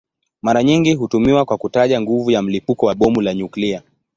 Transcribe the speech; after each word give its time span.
Mara 0.41 0.63
nyingi 0.63 0.93
hutumiwa 0.93 1.45
kwa 1.45 1.57
kutaja 1.57 2.01
nguvu 2.01 2.31
ya 2.31 2.41
mlipuko 2.41 2.85
wa 2.85 2.95
bomu 2.95 3.21
la 3.21 3.33
nyuklia. 3.33 3.81